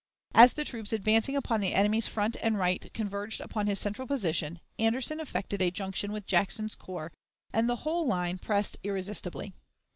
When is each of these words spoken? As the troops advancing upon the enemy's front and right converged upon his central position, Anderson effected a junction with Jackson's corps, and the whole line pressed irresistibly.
As 0.33 0.53
the 0.53 0.65
troops 0.65 0.93
advancing 0.93 1.35
upon 1.35 1.59
the 1.61 1.75
enemy's 1.75 2.07
front 2.07 2.35
and 2.41 2.57
right 2.57 2.91
converged 2.91 3.39
upon 3.39 3.67
his 3.67 3.77
central 3.77 4.07
position, 4.07 4.59
Anderson 4.79 5.19
effected 5.19 5.61
a 5.61 5.69
junction 5.69 6.11
with 6.11 6.25
Jackson's 6.25 6.73
corps, 6.73 7.11
and 7.53 7.69
the 7.69 7.75
whole 7.85 8.07
line 8.07 8.39
pressed 8.39 8.77
irresistibly. 8.83 9.53